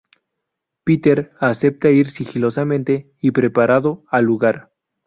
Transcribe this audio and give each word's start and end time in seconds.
Peter 0.83 1.31
acepta 1.39 1.91
ir 1.91 2.07
sigilosamente 2.09 3.13
y 3.21 3.29
preparado 3.29 4.03
al 4.09 4.23
lugar. 4.25 4.71